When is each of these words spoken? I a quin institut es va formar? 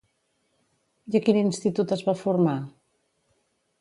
I 1.13 1.19
a 1.19 1.21
quin 1.27 1.39
institut 1.41 1.93
es 1.97 2.03
va 2.11 2.17
formar? 2.25 2.57